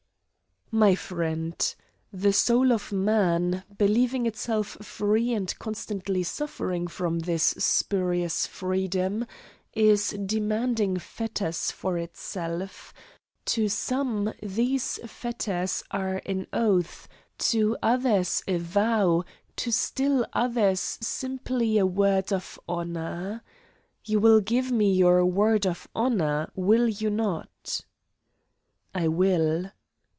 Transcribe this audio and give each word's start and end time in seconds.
"My 0.73 0.95
friend, 0.95 1.75
the 2.13 2.31
soul 2.31 2.71
of 2.71 2.93
man, 2.93 3.65
believing 3.77 4.25
itself 4.25 4.77
free 4.81 5.33
and 5.33 5.53
constantly 5.59 6.23
suffering 6.23 6.87
from 6.87 7.19
this 7.19 7.43
spurious 7.57 8.47
freedom, 8.47 9.25
is 9.73 10.11
demanding 10.11 10.95
fetters 10.97 11.71
for 11.71 11.97
itself 11.97 12.93
to 13.47 13.67
some 13.67 14.33
these 14.41 14.97
fetters 15.05 15.83
are 15.91 16.21
an 16.25 16.47
oath, 16.53 17.09
to 17.39 17.75
others 17.83 18.41
a 18.47 18.55
vow, 18.57 19.25
to 19.57 19.73
still 19.73 20.25
others 20.31 20.97
simply 21.01 21.77
a 21.79 21.85
word 21.85 22.31
of 22.31 22.57
honour. 22.69 23.43
You 24.05 24.21
will 24.21 24.39
give 24.39 24.71
me 24.71 24.93
your 24.93 25.25
word 25.25 25.67
of 25.67 25.89
honour, 25.93 26.49
will 26.55 26.87
you 26.87 27.09
not?" 27.09 27.81
"I 28.95 29.09
will." 29.09 29.71